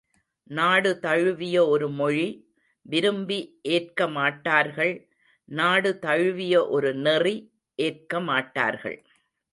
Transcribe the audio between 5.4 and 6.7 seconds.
நாடு தழுவிய